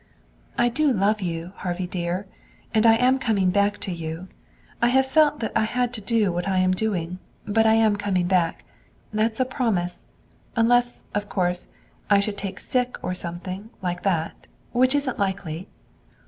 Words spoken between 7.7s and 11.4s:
am coming back. That's a promise. Unless, of